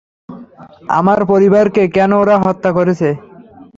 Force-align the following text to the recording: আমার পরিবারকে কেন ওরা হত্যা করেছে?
আমার 0.99 1.19
পরিবারকে 1.31 1.83
কেন 1.95 2.11
ওরা 2.21 2.35
হত্যা 2.45 2.69
করেছে? 2.77 3.09